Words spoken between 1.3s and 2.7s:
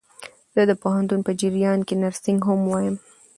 جریان کښي نرسينګ هم